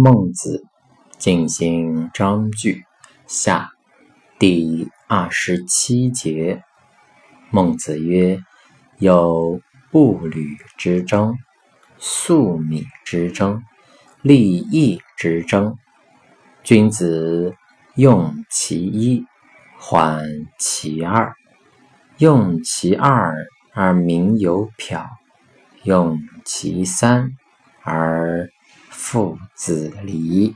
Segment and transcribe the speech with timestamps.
[0.00, 0.64] 孟子
[1.18, 2.84] 进行章句
[3.26, 3.72] 下
[4.38, 6.62] 第二十七节。
[7.50, 8.40] 孟子曰
[9.00, 11.34] ：“有步履之争，
[11.98, 13.64] 粟米之争，
[14.22, 15.76] 利益之争。
[16.62, 17.56] 君子
[17.96, 19.26] 用其一，
[19.80, 20.22] 缓
[20.60, 21.32] 其二；
[22.18, 23.34] 用其二
[23.74, 25.04] 而民有朴，
[25.82, 27.32] 用其三
[27.82, 28.48] 而。”
[29.10, 30.54] 父子离。